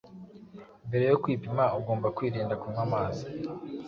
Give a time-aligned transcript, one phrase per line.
[0.87, 3.25] mbere yo kwipima ugomba kwirinda kunywa amazi